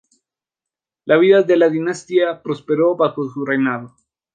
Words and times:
La 1.05 1.17
vida 1.19 1.43
de 1.43 1.57
la 1.57 1.69
dinastía 1.69 2.41
prosperó 2.41 2.95
bajo 2.95 3.29
su 3.29 3.45
reinado. 3.45 3.95